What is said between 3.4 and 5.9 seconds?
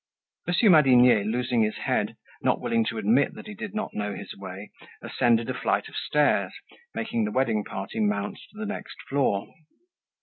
he did not know his way, ascended a flight